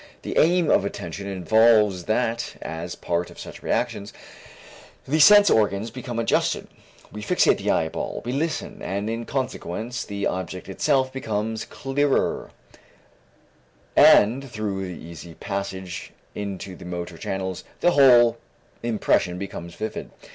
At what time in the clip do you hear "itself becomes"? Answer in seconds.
10.67-11.65